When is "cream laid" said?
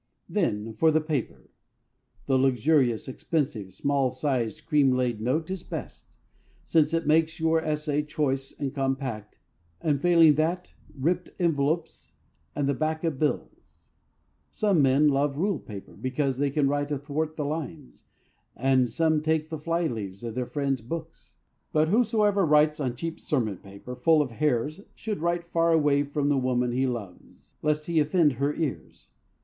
4.65-5.21